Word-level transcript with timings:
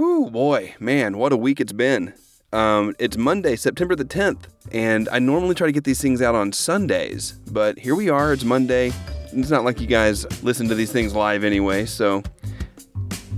Whew, 0.00 0.30
boy, 0.30 0.76
man, 0.80 1.18
what 1.18 1.30
a 1.30 1.36
week 1.36 1.60
it's 1.60 1.74
been. 1.74 2.14
Um, 2.54 2.96
it's 2.98 3.18
Monday, 3.18 3.54
September 3.54 3.94
the 3.94 4.06
10th, 4.06 4.44
and 4.72 5.10
I 5.12 5.18
normally 5.18 5.54
try 5.54 5.66
to 5.66 5.74
get 5.74 5.84
these 5.84 6.00
things 6.00 6.22
out 6.22 6.34
on 6.34 6.54
Sundays, 6.54 7.32
but 7.50 7.78
here 7.78 7.94
we 7.94 8.08
are. 8.08 8.32
It's 8.32 8.42
Monday. 8.42 8.92
It's 9.30 9.50
not 9.50 9.62
like 9.62 9.78
you 9.78 9.86
guys 9.86 10.24
listen 10.42 10.68
to 10.68 10.74
these 10.74 10.90
things 10.90 11.14
live 11.14 11.44
anyway, 11.44 11.84
so 11.84 12.22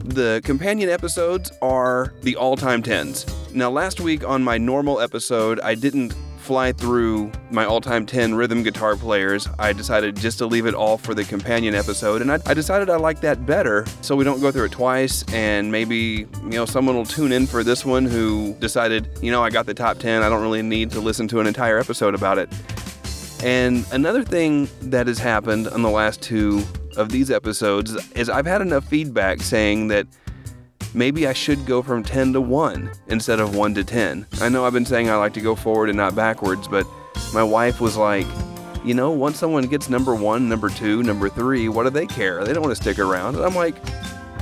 the 0.05 0.41
companion 0.45 0.89
episodes 0.89 1.51
are 1.63 2.15
the 2.23 2.37
all 2.37 2.55
time 2.55 2.81
10s. 2.81 3.53
Now, 3.53 3.69
last 3.69 4.01
week 4.01 4.23
on 4.23 4.45
my 4.45 4.57
normal 4.57 5.01
episode, 5.01 5.59
I 5.63 5.75
didn't 5.75 6.15
fly 6.43 6.73
through 6.73 7.31
my 7.51 7.65
all 7.65 7.81
time 7.81 8.05
10 8.05 8.35
rhythm 8.35 8.63
guitar 8.63 8.97
players. 8.97 9.49
I 9.59 9.73
decided 9.73 10.17
just 10.17 10.39
to 10.39 10.47
leave 10.47 10.67
it 10.67 10.75
all 10.75 10.99
for 10.99 11.15
the 11.15 11.25
companion 11.25 11.75
episode, 11.75 12.21
and 12.21 12.33
I, 12.33 12.39
I 12.45 12.55
decided 12.55 12.91
I 12.91 12.97
like 12.97 13.21
that 13.21 13.47
better 13.47 13.87
so 14.01 14.17
we 14.17 14.25
don't 14.25 14.41
go 14.41 14.51
through 14.51 14.65
it 14.65 14.73
twice. 14.73 15.25
And 15.33 15.71
maybe, 15.71 16.27
you 16.43 16.51
know, 16.51 16.67
someone 16.67 16.97
will 16.97 17.07
tune 17.07 17.33
in 17.33 17.47
for 17.47 17.63
this 17.63 17.87
one 17.87 18.05
who 18.05 18.55
decided, 18.55 19.09
you 19.23 19.31
know, 19.31 19.43
I 19.43 19.51
got 19.51 19.67
the 19.67 19.75
top 19.75 19.99
10, 19.99 20.23
I 20.23 20.29
don't 20.29 20.43
really 20.43 20.63
need 20.63 20.91
to 20.91 21.01
listen 21.01 21.29
to 21.29 21.41
an 21.41 21.47
entire 21.47 21.79
episode 21.79 22.15
about 22.15 22.39
it. 22.39 22.49
And 23.43 23.85
another 23.93 24.23
thing 24.23 24.69
that 24.83 25.07
has 25.07 25.19
happened 25.19 25.69
on 25.69 25.83
the 25.83 25.91
last 25.91 26.23
two 26.23 26.63
of 26.97 27.11
these 27.11 27.31
episodes 27.31 27.97
is 28.13 28.29
I've 28.29 28.47
had 28.47 28.61
enough 28.61 28.85
feedback 28.85 29.41
saying 29.41 29.89
that 29.89 30.07
maybe 30.95 31.27
I 31.27 31.33
should 31.33 31.67
go 31.67 31.83
from 31.83 32.03
10 32.03 32.35
to 32.35 32.41
1 32.41 32.91
instead 33.09 33.41
of 33.41 33.57
1 33.57 33.75
to 33.75 33.85
10. 33.85 34.27
I 34.41 34.49
know 34.49 34.65
I've 34.65 34.73
been 34.73 34.87
saying 34.87 35.09
I 35.09 35.17
like 35.17 35.35
to 35.35 35.41
go 35.41 35.55
forward 35.55 35.89
and 35.89 35.97
not 35.97 36.15
backwards, 36.15 36.69
but 36.69 36.87
my 37.33 37.43
wife 37.43 37.81
was 37.81 37.97
like, 37.97 38.27
you 38.85 38.95
know, 38.95 39.11
once 39.11 39.39
someone 39.39 39.67
gets 39.67 39.89
number 39.89 40.15
one, 40.15 40.49
number 40.49 40.69
two, 40.69 41.03
number 41.03 41.29
three, 41.29 41.69
what 41.69 41.85
do 41.85 41.91
they 41.91 42.07
care? 42.07 42.45
They 42.45 42.53
don't 42.53 42.63
want 42.63 42.77
to 42.77 42.83
stick 42.83 42.99
around. 42.99 43.37
And 43.37 43.45
I'm 43.45 43.55
like, 43.55 43.77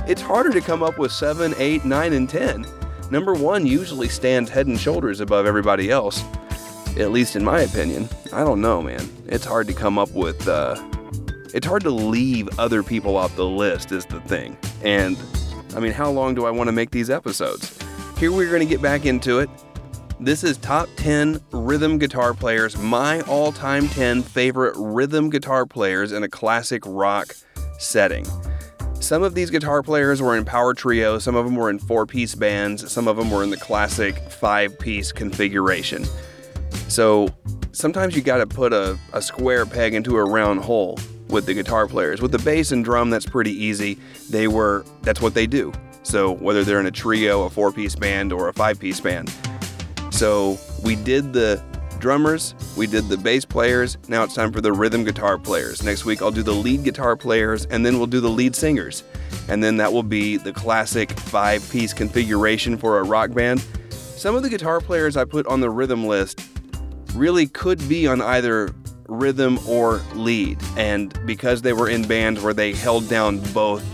it's 0.07 0.21
harder 0.21 0.51
to 0.51 0.61
come 0.61 0.81
up 0.81 0.97
with 0.97 1.11
seven, 1.11 1.53
eight, 1.57 1.85
nine, 1.85 2.13
and 2.13 2.27
10. 2.27 2.65
Number 3.11 3.33
one 3.33 3.67
usually 3.67 4.09
stands 4.09 4.49
head 4.49 4.67
and 4.67 4.79
shoulders 4.79 5.19
above 5.19 5.45
everybody 5.45 5.91
else, 5.91 6.23
at 6.97 7.11
least 7.11 7.35
in 7.35 7.43
my 7.43 7.61
opinion. 7.61 8.09
I 8.33 8.43
don't 8.43 8.61
know, 8.61 8.81
man. 8.81 9.07
It's 9.27 9.45
hard 9.45 9.67
to 9.67 9.73
come 9.73 9.99
up 9.99 10.11
with, 10.11 10.47
uh, 10.47 10.75
it's 11.53 11.67
hard 11.67 11.83
to 11.83 11.91
leave 11.91 12.47
other 12.57 12.81
people 12.81 13.17
off 13.17 13.35
the 13.35 13.45
list, 13.45 13.91
is 13.91 14.05
the 14.05 14.21
thing. 14.21 14.57
And 14.83 15.17
I 15.75 15.79
mean, 15.79 15.91
how 15.91 16.09
long 16.09 16.35
do 16.35 16.45
I 16.45 16.51
want 16.51 16.67
to 16.67 16.71
make 16.71 16.91
these 16.91 17.09
episodes? 17.09 17.77
Here 18.17 18.31
we're 18.31 18.49
going 18.49 18.61
to 18.61 18.65
get 18.65 18.81
back 18.81 19.05
into 19.05 19.39
it. 19.39 19.49
This 20.19 20.43
is 20.43 20.57
top 20.57 20.87
10 20.97 21.41
rhythm 21.51 21.97
guitar 21.97 22.33
players, 22.33 22.77
my 22.77 23.21
all 23.21 23.51
time 23.51 23.87
10 23.87 24.21
favorite 24.21 24.75
rhythm 24.77 25.29
guitar 25.29 25.65
players 25.65 26.11
in 26.11 26.21
a 26.21 26.29
classic 26.29 26.83
rock 26.85 27.33
setting. 27.79 28.25
Some 28.99 29.23
of 29.23 29.33
these 29.33 29.49
guitar 29.49 29.81
players 29.81 30.21
were 30.21 30.37
in 30.37 30.45
power 30.45 30.75
trio, 30.75 31.17
some 31.17 31.35
of 31.35 31.45
them 31.45 31.55
were 31.55 31.71
in 31.71 31.79
four 31.79 32.05
piece 32.05 32.35
bands, 32.35 32.91
some 32.91 33.07
of 33.07 33.17
them 33.17 33.31
were 33.31 33.43
in 33.43 33.49
the 33.49 33.57
classic 33.57 34.15
five 34.29 34.77
piece 34.77 35.11
configuration. 35.11 36.05
So 36.87 37.29
sometimes 37.71 38.15
you 38.15 38.21
got 38.21 38.37
to 38.37 38.45
put 38.45 38.73
a, 38.73 38.99
a 39.13 39.21
square 39.21 39.65
peg 39.65 39.95
into 39.95 40.17
a 40.17 40.23
round 40.23 40.59
hole 40.59 40.99
with 41.31 41.45
the 41.45 41.53
guitar 41.53 41.87
players. 41.87 42.21
With 42.21 42.31
the 42.31 42.39
bass 42.39 42.71
and 42.71 42.83
drum, 42.83 43.09
that's 43.09 43.25
pretty 43.25 43.51
easy. 43.51 43.97
They 44.29 44.47
were, 44.47 44.85
that's 45.01 45.21
what 45.21 45.33
they 45.33 45.47
do. 45.47 45.71
So 46.03 46.33
whether 46.33 46.63
they're 46.63 46.79
in 46.79 46.85
a 46.85 46.91
trio, 46.91 47.43
a 47.43 47.49
four 47.49 47.71
piece 47.71 47.95
band, 47.95 48.33
or 48.33 48.49
a 48.49 48.53
five 48.53 48.79
piece 48.79 48.99
band. 48.99 49.33
So 50.11 50.59
we 50.83 50.95
did 50.95 51.33
the 51.33 51.63
drummers, 51.99 52.55
we 52.75 52.87
did 52.87 53.07
the 53.07 53.17
bass 53.17 53.45
players. 53.45 53.97
Now 54.07 54.23
it's 54.23 54.33
time 54.33 54.51
for 54.51 54.59
the 54.59 54.73
rhythm 54.73 55.03
guitar 55.03 55.37
players. 55.37 55.83
Next 55.83 56.03
week 56.03 56.21
I'll 56.21 56.31
do 56.31 56.43
the 56.43 56.53
lead 56.53 56.83
guitar 56.83 57.15
players, 57.15 57.65
and 57.67 57.85
then 57.85 57.97
we'll 57.97 58.07
do 58.07 58.19
the 58.19 58.29
lead 58.29 58.55
singers. 58.55 59.03
And 59.47 59.63
then 59.63 59.77
that 59.77 59.93
will 59.93 60.03
be 60.03 60.37
the 60.37 60.51
classic 60.51 61.11
five 61.11 61.67
piece 61.71 61.93
configuration 61.93 62.77
for 62.77 62.99
a 62.99 63.03
rock 63.03 63.31
band. 63.33 63.63
Some 63.89 64.35
of 64.35 64.43
the 64.43 64.49
guitar 64.49 64.81
players 64.81 65.15
I 65.15 65.25
put 65.25 65.45
on 65.47 65.61
the 65.61 65.69
rhythm 65.69 66.05
list 66.05 66.41
really 67.13 67.47
could 67.47 67.87
be 67.87 68.07
on 68.07 68.21
either 68.21 68.73
rhythm 69.11 69.59
or 69.67 70.01
lead. 70.15 70.57
And 70.77 71.13
because 71.25 71.61
they 71.61 71.73
were 71.73 71.89
in 71.89 72.07
bands 72.07 72.41
where 72.41 72.53
they 72.53 72.73
held 72.73 73.09
down 73.09 73.39
both 73.51 73.85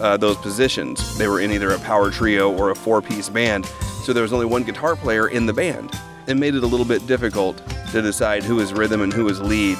uh, 0.00 0.16
those 0.16 0.36
positions, 0.36 1.18
they 1.18 1.26
were 1.26 1.40
in 1.40 1.50
either 1.50 1.72
a 1.72 1.78
power 1.80 2.10
trio 2.10 2.52
or 2.52 2.70
a 2.70 2.74
four 2.74 3.02
piece 3.02 3.28
band. 3.28 3.66
So 4.04 4.12
there 4.12 4.22
was 4.22 4.32
only 4.32 4.46
one 4.46 4.62
guitar 4.62 4.94
player 4.96 5.28
in 5.28 5.46
the 5.46 5.52
band. 5.52 5.90
It 6.26 6.36
made 6.36 6.54
it 6.54 6.62
a 6.62 6.66
little 6.66 6.86
bit 6.86 7.06
difficult 7.06 7.60
to 7.90 8.00
decide 8.00 8.44
who 8.44 8.60
is 8.60 8.72
rhythm 8.72 9.02
and 9.02 9.12
who 9.12 9.28
is 9.28 9.40
lead 9.40 9.76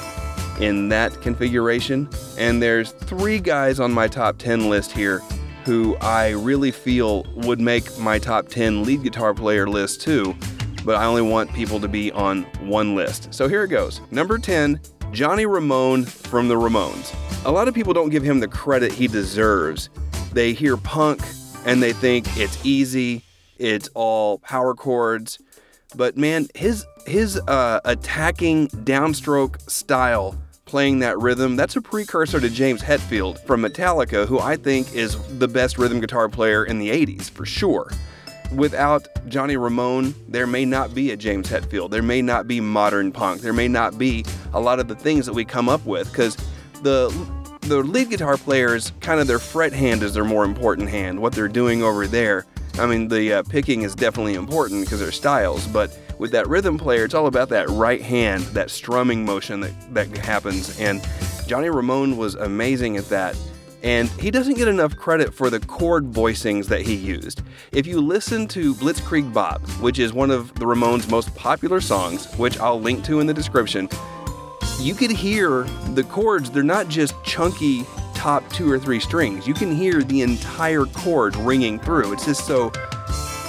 in 0.61 0.89
that 0.89 1.21
configuration. 1.23 2.09
And 2.37 2.61
there's 2.61 2.93
three 2.93 3.39
guys 3.39 3.81
on 3.81 3.93
my 3.93 4.09
top 4.09 4.39
10 4.39 4.69
list 4.69 4.91
here 4.91 5.21
who 5.65 5.97
I 5.97 6.31
really 6.31 6.71
feel 6.71 7.25
would 7.37 7.61
make 7.61 7.97
my 7.99 8.19
top 8.19 8.49
10 8.49 8.85
lead 8.85 9.03
guitar 9.03 9.33
player 9.33 9.67
list 9.67 10.03
too 10.03 10.37
but 10.85 10.97
I 10.97 11.07
only 11.07 11.23
want 11.23 11.53
people 11.53 11.81
to 11.81 11.89
be 11.89 12.13
on 12.13 12.43
one 12.61 12.95
list. 12.95 13.33
So 13.33 13.49
here 13.49 13.65
it 13.65 13.69
goes. 13.69 14.01
Number 14.11 14.39
10, 14.39 14.81
Johnny 15.13 15.47
Ramone 15.47 16.05
from 16.05 16.49
the 16.49 16.55
Ramones. 16.55 17.15
A 17.45 17.51
lot 17.51 17.69
of 17.69 17.75
people 17.75 17.93
don't 17.93 18.11
give 18.11 18.23
him 18.23 18.41
the 18.41 18.49
credit 18.49 18.93
he 18.93 19.07
deserves. 19.07 19.91
They 20.33 20.53
hear 20.53 20.77
punk 20.77 21.23
and 21.65 21.83
they 21.83 21.93
think 21.93 22.37
it's 22.37 22.65
easy, 22.65 23.23
it's 23.59 23.89
all 23.95 24.39
power 24.39 24.75
chords. 24.75 25.39
But 25.97 26.17
man, 26.17 26.49
his 26.55 26.85
his 27.07 27.39
uh, 27.47 27.81
attacking 27.85 28.69
downstroke 28.69 29.71
style 29.71 30.37
playing 30.65 30.99
that 31.01 31.19
rhythm, 31.19 31.55
that's 31.55 31.77
a 31.77 31.81
precursor 31.81 32.41
to 32.41 32.51
James 32.51 32.83
Hetfield 32.83 33.39
from 33.47 33.63
Metallica, 33.63 34.27
who 34.27 34.41
I 34.41 34.57
think 34.57 34.93
is 34.95 35.17
the 35.39 35.47
best 35.47 35.79
rhythm 35.79 36.01
guitar 36.01 36.29
player 36.29 36.65
in 36.65 36.79
the 36.79 36.91
80s, 36.91 37.31
for 37.31 37.45
sure 37.45 37.91
without 38.55 39.09
Johnny 39.29 39.57
Ramone, 39.57 40.15
there 40.29 40.47
may 40.47 40.65
not 40.65 40.95
be 40.95 41.11
a 41.11 41.17
James 41.17 41.49
Hetfield. 41.49 41.91
There 41.91 42.03
may 42.03 42.23
not 42.23 42.47
be 42.47 42.61
modern 42.61 43.13
punk. 43.13 43.43
There 43.43 43.53
may 43.53 43.69
not 43.69 43.99
be 43.99 44.25
a 44.53 44.61
lot 44.61 44.81
of 44.81 44.89
the 44.89 44.95
things 44.95 45.27
that 45.27 45.33
we 45.33 45.45
come 45.45 45.69
up 45.69 45.85
with 45.85 46.11
because 46.11 46.37
the 46.83 47.11
the 47.63 47.83
lead 47.83 48.11
guitar 48.11 48.37
players 48.37 48.93
kind 49.01 49.21
of 49.21 49.27
their 49.27 49.39
fret 49.39 49.73
hand 49.73 50.03
is 50.03 50.13
their 50.13 50.25
more 50.25 50.45
important 50.45 50.91
hand. 50.91 51.19
What 51.19 51.33
they're 51.33 51.49
doing 51.49 51.83
over 51.83 52.07
there. 52.07 52.45
I 52.79 52.87
mean, 52.87 53.09
the 53.09 53.35
uh, 53.35 53.43
picking 53.45 53.83
is 53.83 53.95
definitely 53.95 54.35
important 54.35 54.85
because 54.85 55.01
they're 55.01 55.13
styles, 55.13 55.67
but 55.69 55.97
with 56.19 56.33
that 56.33 56.49
rhythm 56.49 56.77
player, 56.77 57.05
it's 57.05 57.15
all 57.15 57.27
about 57.27 57.49
that 57.51 57.69
right 57.71 58.03
hand, 58.03 58.43
that 58.47 58.71
strumming 58.71 59.25
motion 59.25 59.61
that, 59.61 59.95
that 59.95 60.17
happens. 60.19 60.79
And 60.79 61.07
Johnny 61.47 61.71
Ramone 61.71 62.17
was 62.17 62.35
amazing 62.35 62.97
at 62.97 63.09
that 63.09 63.37
and 63.85 64.09
he 64.13 64.31
doesn't 64.31 64.55
get 64.55 64.67
enough 64.67 64.97
credit 64.97 65.35
for 65.35 65.51
the 65.51 65.61
chord 65.61 66.11
voicings 66.11 66.67
that 66.69 66.81
he 66.81 66.95
used. 66.95 67.43
If 67.71 67.87
you 67.87 68.01
listen 68.01 68.49
to 68.49 68.75
Blitzkrieg 68.75 69.33
Bop, 69.33 69.61
which 69.79 69.99
is 69.99 70.15
one 70.15 70.31
of 70.31 70.55
the 70.55 70.65
Ramones' 70.65 71.09
most 71.11 71.33
popular 71.37 71.83
songs, 71.83 72.33
which 72.37 72.59
I'll 72.59 72.81
link 72.81 73.05
to 73.05 73.21
in 73.21 73.27
the 73.27 73.35
description, 73.35 73.91
you 74.79 74.95
could 74.95 75.11
hear 75.11 75.65
the 75.93 76.03
chords, 76.05 76.51
they're 76.51 76.63
not 76.63 76.89
just 76.89 77.15
chunky 77.25 77.85
top 78.15 78.49
two 78.51 78.73
or 78.73 78.79
three 78.79 78.99
strings. 78.99 79.47
You 79.47 79.53
can 79.53 79.71
hear 79.71 80.03
the 80.03 80.23
entire 80.23 80.87
chord 80.87 81.37
ringing 81.37 81.79
through. 81.79 82.15
It's 82.15 82.25
just 82.25 82.47
so 82.47 82.73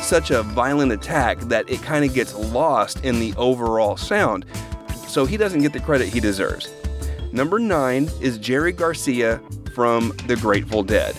such 0.02 0.32
a 0.32 0.44
violent 0.44 0.92
attack 0.92 1.40
that 1.40 1.68
it 1.70 1.82
kind 1.82 2.04
of 2.04 2.14
gets 2.14 2.36
lost 2.36 3.04
in 3.06 3.20
the 3.20 3.34
overall 3.38 3.96
sound. 3.96 4.46
So 5.08 5.26
he 5.26 5.38
doesn't 5.38 5.62
get 5.62 5.72
the 5.72 5.80
credit 5.80 6.10
he 6.10 6.20
deserves. 6.20 6.72
Number 7.32 7.58
nine 7.58 8.10
is 8.22 8.38
Jerry 8.38 8.74
Garcia 8.74 9.42
from 9.76 10.14
the 10.26 10.38
Grateful 10.38 10.82
Dead. 10.82 11.16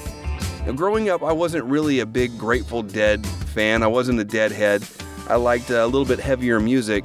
Now, 0.65 0.73
growing 0.73 1.11
up, 1.11 1.23
I 1.23 1.31
wasn't 1.31 1.65
really 1.67 2.01
a 2.01 2.07
big 2.07 2.37
Grateful 2.39 2.83
Dead 2.83 3.25
fan. 3.55 3.83
I 3.83 3.87
wasn't 3.87 4.19
a 4.19 4.25
Deadhead. 4.25 4.83
I 5.29 5.37
liked 5.37 5.69
a 5.71 5.85
little 5.85 6.07
bit 6.07 6.19
heavier 6.19 6.59
music, 6.59 7.05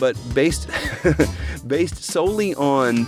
but 0.00 0.16
based 0.34 0.68
based 1.66 2.02
solely 2.02 2.54
on 2.54 3.06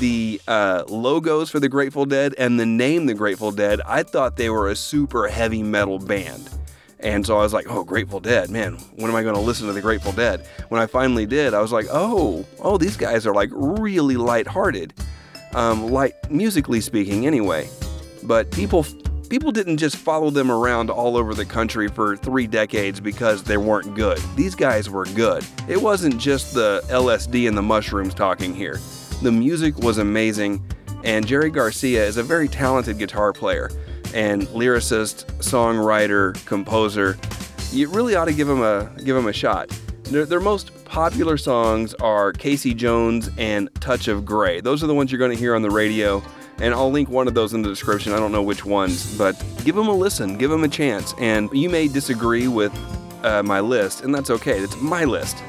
the 0.00 0.40
uh, 0.48 0.82
logos 0.88 1.50
for 1.50 1.60
the 1.60 1.68
Grateful 1.68 2.04
Dead 2.04 2.34
and 2.36 2.58
the 2.58 2.66
name 2.66 3.06
the 3.06 3.14
Grateful 3.14 3.52
Dead, 3.52 3.80
I 3.86 4.02
thought 4.02 4.36
they 4.36 4.50
were 4.50 4.68
a 4.68 4.76
super 4.76 5.28
heavy 5.28 5.62
metal 5.62 5.98
band. 5.98 6.50
And 6.98 7.24
so 7.24 7.38
I 7.38 7.42
was 7.42 7.52
like, 7.52 7.66
oh, 7.68 7.84
Grateful 7.84 8.20
Dead, 8.20 8.50
man, 8.50 8.74
when 8.96 9.10
am 9.10 9.16
I 9.16 9.22
going 9.22 9.36
to 9.36 9.40
listen 9.40 9.66
to 9.68 9.72
the 9.72 9.80
Grateful 9.80 10.12
Dead? 10.12 10.46
When 10.68 10.82
I 10.82 10.86
finally 10.86 11.26
did, 11.26 11.54
I 11.54 11.60
was 11.60 11.72
like, 11.72 11.86
oh, 11.90 12.44
oh, 12.58 12.76
these 12.76 12.96
guys 12.96 13.26
are 13.26 13.34
like 13.34 13.50
really 13.52 14.16
lighthearted 14.16 14.92
um, 15.54 15.90
light 15.90 16.30
musically 16.30 16.80
speaking, 16.80 17.26
anyway. 17.26 17.68
But 18.22 18.50
people 18.50 18.84
people 19.30 19.52
didn't 19.52 19.76
just 19.76 19.96
follow 19.96 20.28
them 20.28 20.50
around 20.50 20.90
all 20.90 21.16
over 21.16 21.34
the 21.34 21.46
country 21.46 21.88
for 21.88 22.16
three 22.16 22.48
decades 22.48 23.00
because 23.00 23.44
they 23.44 23.56
weren't 23.56 23.94
good. 23.94 24.18
These 24.34 24.56
guys 24.56 24.90
were 24.90 25.04
good. 25.06 25.44
It 25.68 25.80
wasn't 25.80 26.18
just 26.18 26.52
the 26.52 26.82
LSD 26.88 27.46
and 27.46 27.56
the 27.56 27.62
mushrooms 27.62 28.12
talking 28.12 28.54
here. 28.54 28.78
The 29.22 29.30
music 29.30 29.78
was 29.78 29.98
amazing, 29.98 30.64
and 31.04 31.26
Jerry 31.26 31.50
Garcia 31.50 32.04
is 32.04 32.16
a 32.16 32.22
very 32.22 32.48
talented 32.48 32.98
guitar 32.98 33.32
player 33.32 33.70
and 34.12 34.42
lyricist, 34.48 35.26
songwriter, 35.38 36.34
composer. 36.46 37.16
You 37.70 37.88
really 37.88 38.16
ought 38.16 38.24
to 38.24 38.32
give 38.32 38.48
him 38.48 38.62
a 38.62 38.90
give 39.04 39.16
him 39.16 39.28
a 39.28 39.32
shot. 39.32 39.70
Their, 40.10 40.26
their 40.26 40.40
most 40.40 40.84
popular 40.84 41.36
songs 41.36 41.94
are 41.94 42.32
Casey 42.32 42.74
Jones 42.74 43.30
and 43.38 43.72
Touch 43.80 44.08
of 44.08 44.24
Grey. 44.24 44.60
Those 44.60 44.82
are 44.82 44.88
the 44.88 44.94
ones 44.94 45.12
you're 45.12 45.20
going 45.20 45.30
to 45.30 45.36
hear 45.36 45.54
on 45.54 45.62
the 45.62 45.70
radio, 45.70 46.20
and 46.58 46.74
I'll 46.74 46.90
link 46.90 47.08
one 47.08 47.28
of 47.28 47.34
those 47.34 47.54
in 47.54 47.62
the 47.62 47.68
description. 47.68 48.12
I 48.12 48.16
don't 48.16 48.32
know 48.32 48.42
which 48.42 48.64
ones, 48.64 49.16
but 49.16 49.40
give 49.64 49.76
them 49.76 49.86
a 49.86 49.94
listen, 49.94 50.36
give 50.36 50.50
them 50.50 50.64
a 50.64 50.68
chance. 50.68 51.14
And 51.20 51.48
you 51.52 51.70
may 51.70 51.86
disagree 51.86 52.48
with 52.48 52.72
uh, 53.22 53.44
my 53.44 53.60
list, 53.60 54.02
and 54.02 54.12
that's 54.12 54.30
okay. 54.30 54.58
It's 54.58 54.76
my 54.80 55.04
list. 55.04 55.44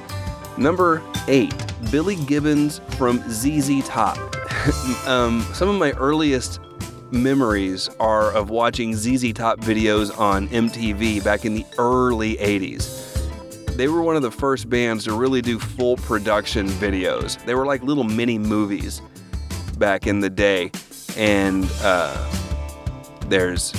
Number 0.60 1.02
eight, 1.28 1.56
Billy 1.90 2.18
Gibbons 2.26 2.82
from 3.00 3.18
ZZ 3.32 3.84
Top. 3.88 4.16
um, 5.08 5.42
some 5.56 5.70
of 5.70 5.76
my 5.80 5.94
earliest 5.94 6.60
memories 7.10 7.90
are 8.00 8.32
of 8.34 8.52
watching 8.52 8.94
ZZ 8.96 9.34
Top 9.34 9.60
videos 9.62 10.16
on 10.20 10.50
MTV 10.50 11.24
back 11.24 11.46
in 11.46 11.56
the 11.56 11.66
early 11.80 12.36
80s. 12.36 13.11
They 13.82 13.88
were 13.88 14.04
one 14.04 14.16
of 14.16 14.22
the 14.22 14.30
first 14.30 14.70
bands 14.70 15.06
to 15.06 15.14
really 15.16 15.42
do 15.42 15.58
full 15.58 15.98
production 15.98 16.68
videos. 16.68 17.44
They 17.46 17.56
were 17.56 17.66
like 17.66 17.82
little 17.82 18.04
mini 18.04 18.38
movies 18.38 19.02
back 19.80 20.06
in 20.06 20.20
the 20.20 20.30
day. 20.30 20.70
And 21.18 21.68
uh, 21.82 22.16
there's 23.26 23.74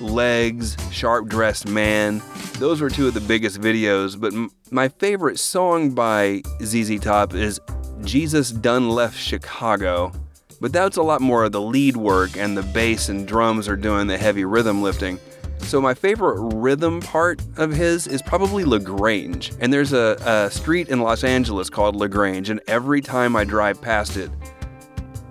Legs, 0.00 0.78
Sharp 0.90 1.26
Dressed 1.28 1.68
Man. 1.68 2.22
Those 2.54 2.80
were 2.80 2.88
two 2.88 3.06
of 3.06 3.12
the 3.12 3.20
biggest 3.20 3.60
videos. 3.60 4.18
But 4.18 4.32
m- 4.32 4.50
my 4.70 4.88
favorite 4.88 5.38
song 5.38 5.90
by 5.90 6.40
ZZ 6.62 6.98
Top 6.98 7.34
is 7.34 7.60
Jesus 8.02 8.48
Done 8.50 8.88
Left 8.88 9.14
Chicago. 9.14 10.10
But 10.58 10.72
that's 10.72 10.96
a 10.96 11.02
lot 11.02 11.20
more 11.20 11.44
of 11.44 11.52
the 11.52 11.60
lead 11.60 11.98
work, 11.98 12.38
and 12.38 12.56
the 12.56 12.62
bass 12.62 13.10
and 13.10 13.28
drums 13.28 13.68
are 13.68 13.76
doing 13.76 14.06
the 14.06 14.16
heavy 14.16 14.46
rhythm 14.46 14.80
lifting. 14.82 15.18
So 15.64 15.80
my 15.80 15.94
favorite 15.94 16.40
rhythm 16.54 17.00
part 17.00 17.42
of 17.56 17.72
his 17.72 18.06
is 18.06 18.22
probably 18.22 18.64
LaGrange. 18.64 19.52
And 19.58 19.72
there's 19.72 19.92
a, 19.92 20.16
a 20.24 20.50
street 20.50 20.88
in 20.88 21.00
Los 21.00 21.24
Angeles 21.24 21.68
called 21.68 21.96
LaGrange, 21.96 22.50
and 22.50 22.60
every 22.68 23.00
time 23.00 23.34
I 23.34 23.44
drive 23.44 23.80
past 23.80 24.16
it, 24.16 24.30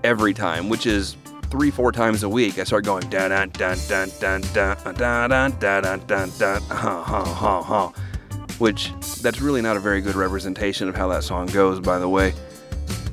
every 0.03 0.33
time, 0.33 0.67
which 0.69 0.85
is 0.85 1.15
three, 1.49 1.71
four 1.71 1.91
times 1.91 2.23
a 2.23 2.29
week, 2.29 2.57
I 2.57 2.65
start 2.65 2.83
going 2.83 3.07
dun 3.09 3.29
dun 3.29 3.49
dun 3.51 3.77
dun 3.87 4.09
dun 4.19 4.41
dun 4.41 4.93
dun 4.93 4.97
dun 4.97 5.59
dun 5.59 5.99
dun 6.07 6.31
dun 6.37 6.61
ha 6.63 7.03
ha 7.03 7.23
ha 7.23 7.61
ha. 7.61 7.93
Which 8.57 8.91
that's 9.21 9.39
really 9.39 9.61
not 9.61 9.77
a 9.77 9.79
very 9.79 10.01
good 10.01 10.15
representation 10.15 10.89
of 10.89 10.95
how 10.95 11.07
that 11.09 11.23
song 11.23 11.45
goes, 11.47 11.79
by 11.79 11.99
the 11.99 12.09
way. 12.09 12.33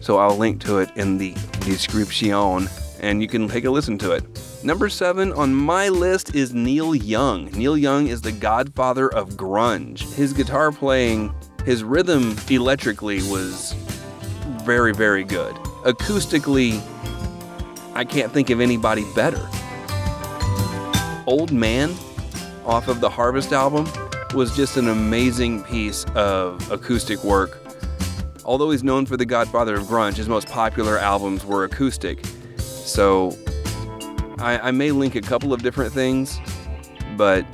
So 0.01 0.19
I'll 0.19 0.37
link 0.37 0.61
to 0.63 0.79
it 0.79 0.91
in 0.97 1.19
the 1.19 1.35
description, 1.61 2.69
and 3.01 3.23
you 3.23 3.29
can 3.29 3.47
take 3.47 3.67
a 3.67 3.71
listen 3.71 3.99
to 3.99 4.13
it. 4.13 4.25
Number 4.63 4.91
seven 4.91 5.33
on 5.33 5.55
my 5.55 5.89
list 5.89 6.35
is 6.35 6.53
Neil 6.53 6.95
Young. 6.95 7.47
Neil 7.53 7.79
Young 7.79 8.09
is 8.09 8.21
the 8.21 8.31
godfather 8.31 9.11
of 9.11 9.31
grunge. 9.31 10.01
His 10.13 10.35
guitar 10.35 10.71
playing, 10.71 11.35
his 11.65 11.83
rhythm 11.83 12.37
electrically 12.51 13.23
was 13.31 13.73
very, 14.65 14.93
very 14.93 15.25
good. 15.25 15.55
Acoustically, 15.85 16.79
I 17.95 18.05
can't 18.05 18.31
think 18.35 18.51
of 18.51 18.61
anybody 18.61 19.07
better. 19.15 19.49
Old 21.27 21.53
Man, 21.53 21.95
off 22.67 22.89
of 22.89 23.01
the 23.01 23.09
Harvest 23.09 23.53
album, 23.53 23.89
was 24.35 24.55
just 24.55 24.77
an 24.77 24.89
amazing 24.89 25.65
piece 25.65 26.05
of 26.15 26.71
acoustic 26.71 27.25
work. 27.25 27.59
Although 28.45 28.73
he's 28.73 28.85
known 28.85 29.07
for 29.07 29.17
the 29.17 29.25
godfather 29.25 29.77
of 29.77 29.85
grunge, 29.85 30.17
his 30.17 30.29
most 30.29 30.49
popular 30.49 30.99
albums 30.99 31.47
were 31.47 31.65
acoustic. 31.65 32.23
So 32.59 33.35
I, 34.41 34.69
I 34.69 34.71
may 34.71 34.91
link 34.91 35.15
a 35.15 35.21
couple 35.21 35.53
of 35.53 35.63
different 35.63 35.93
things, 35.93 36.41
but 37.17 37.45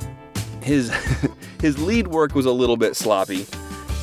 his 0.61 0.91
his 1.61 1.77
lead 1.79 2.07
work 2.07 2.33
was 2.33 2.45
a 2.45 2.51
little 2.51 2.77
bit 2.77 2.95
sloppy, 2.95 3.45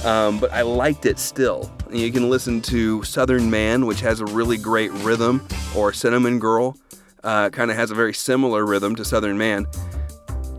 um, 0.05 0.39
but 0.39 0.53
I 0.53 0.63
liked 0.63 1.07
it 1.07 1.19
still. 1.19 1.73
You 1.91 2.11
can 2.13 2.29
listen 2.29 2.61
to 2.63 3.03
Southern 3.05 3.49
Man, 3.51 3.87
which 3.87 4.01
has 4.01 4.21
a 4.21 4.27
really 4.27 4.57
great 4.57 4.91
rhythm, 4.93 5.47
or 5.77 5.93
Cinnamon 5.93 6.39
Girl, 6.39 6.77
uh, 7.23 7.51
kind 7.51 7.71
of 7.71 7.77
has 7.77 7.91
a 7.91 7.95
very 7.95 8.13
similar 8.13 8.67
rhythm 8.67 8.95
to 8.97 9.05
Southern 9.05 9.39
Man. 9.39 9.67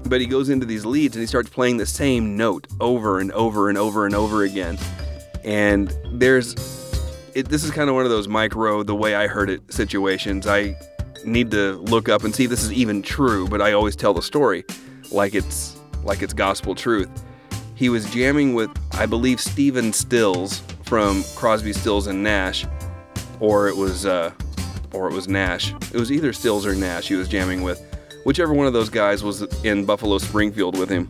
But 0.08 0.22
he 0.22 0.28
goes 0.28 0.50
into 0.50 0.66
these 0.66 0.86
leads 0.86 1.16
and 1.16 1.22
he 1.22 1.28
starts 1.28 1.50
playing 1.50 1.78
the 1.78 1.86
same 1.86 2.38
note 2.38 2.68
over 2.80 3.20
and 3.20 3.32
over 3.32 3.70
and 3.70 3.78
over 3.78 4.06
and 4.06 4.16
over 4.16 4.44
again. 4.44 4.78
And 5.44 5.94
there's, 6.12 6.54
it, 7.34 7.50
this 7.50 7.64
is 7.64 7.72
kind 7.72 7.90
of 7.90 7.96
one 7.96 8.06
of 8.06 8.12
those 8.12 8.28
micro, 8.28 8.84
the 8.84 8.96
way 8.96 9.16
I 9.16 9.28
heard 9.28 9.50
it 9.50 9.74
situations. 9.74 10.48
I 10.48 10.76
need 11.26 11.52
to 11.52 11.74
look 11.74 12.10
up 12.10 12.24
and 12.24 12.34
see 12.34 12.46
if 12.46 12.50
this 12.50 12.64
is 12.64 12.72
even 12.74 13.02
true, 13.02 13.48
but 13.48 13.62
I 13.62 13.74
always 13.74 13.96
tell 13.96 14.14
the 14.14 14.22
story 14.22 14.64
like 15.12 15.36
it's 15.36 15.78
like 16.04 16.22
it's 16.22 16.34
gospel 16.34 16.76
truth. 16.76 17.10
He 17.76 17.90
was 17.90 18.10
jamming 18.12 18.54
with, 18.54 18.72
I 18.94 19.06
believe, 19.06 19.42
Stephen 19.42 19.92
Stills 19.92 20.62
from 20.84 21.24
Crosby, 21.36 21.74
Stills 21.74 22.08
and 22.08 22.24
Nash, 22.24 22.66
or 23.40 23.68
it 23.68 23.76
was, 23.76 24.06
uh, 24.06 24.32
or 24.94 25.10
it 25.10 25.14
was 25.14 25.28
Nash. 25.28 25.74
It 25.94 25.98
was 25.98 26.12
either 26.12 26.32
Stills 26.32 26.66
or 26.66 26.74
Nash. 26.74 27.08
He 27.08 27.16
was 27.16 27.28
jamming 27.28 27.64
with, 27.64 27.84
whichever 28.24 28.54
one 28.54 28.68
of 28.68 28.74
those 28.74 28.90
guys 28.90 29.24
was 29.24 29.42
in 29.64 29.84
Buffalo 29.84 30.20
Springfield 30.20 30.78
with 30.78 30.90
him, 30.90 31.10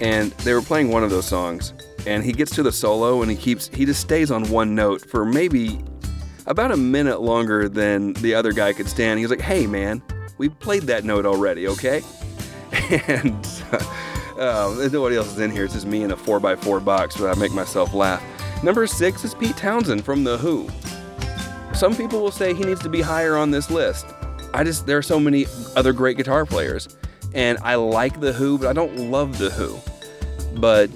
and 0.00 0.32
they 0.32 0.52
were 0.52 0.62
playing 0.62 0.90
one 0.90 1.02
of 1.02 1.10
those 1.10 1.26
songs. 1.26 1.72
And 2.06 2.24
he 2.24 2.32
gets 2.32 2.54
to 2.54 2.62
the 2.62 2.72
solo 2.72 3.22
and 3.22 3.30
he 3.30 3.36
keeps, 3.36 3.68
he 3.68 3.84
just 3.84 4.00
stays 4.00 4.30
on 4.30 4.48
one 4.50 4.74
note 4.74 5.02
for 5.02 5.24
maybe 5.24 5.80
about 6.46 6.70
a 6.70 6.76
minute 6.76 7.20
longer 7.20 7.68
than 7.68 8.12
the 8.14 8.34
other 8.34 8.52
guy 8.52 8.72
could 8.72 8.88
stand. 8.88 9.18
He 9.18 9.24
was 9.24 9.30
like, 9.30 9.40
"Hey, 9.40 9.66
man, 9.66 10.02
we 10.38 10.48
played 10.48 10.84
that 10.84 11.04
note 11.04 11.26
already, 11.26 11.68
okay?" 11.68 12.02
And 13.06 13.46
uh, 14.38 14.88
nobody 14.90 15.16
else 15.16 15.28
is 15.28 15.38
in 15.38 15.50
here. 15.50 15.64
It's 15.64 15.74
just 15.74 15.86
me 15.86 16.02
in 16.02 16.10
a 16.10 16.16
four 16.16 16.44
x 16.44 16.64
four 16.64 16.80
box, 16.80 17.16
but 17.16 17.30
I 17.30 17.38
make 17.38 17.52
myself 17.52 17.94
laugh. 17.94 18.22
Number 18.62 18.86
six 18.86 19.24
is 19.24 19.34
Pete 19.34 19.56
Townshend 19.56 20.04
from 20.04 20.24
The 20.24 20.38
Who. 20.38 20.68
Some 21.74 21.94
people 21.94 22.20
will 22.20 22.30
say 22.30 22.52
he 22.52 22.64
needs 22.64 22.82
to 22.82 22.88
be 22.88 23.00
higher 23.00 23.36
on 23.36 23.50
this 23.50 23.70
list. 23.70 24.06
I 24.52 24.64
just 24.64 24.86
there 24.86 24.98
are 24.98 25.02
so 25.02 25.20
many 25.20 25.46
other 25.76 25.92
great 25.92 26.16
guitar 26.16 26.44
players, 26.44 26.96
and 27.34 27.58
I 27.62 27.76
like 27.76 28.20
The 28.20 28.32
Who, 28.32 28.58
but 28.58 28.68
I 28.68 28.72
don't 28.72 29.10
love 29.10 29.38
The 29.38 29.50
Who. 29.50 29.78
But 30.58 30.90